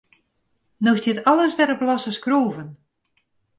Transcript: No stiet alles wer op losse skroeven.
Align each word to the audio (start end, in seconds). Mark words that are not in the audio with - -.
No 0.83 0.93
stiet 0.99 1.19
alles 1.31 1.53
wer 1.57 1.73
op 1.73 1.81
losse 1.87 2.11
skroeven. 2.19 2.67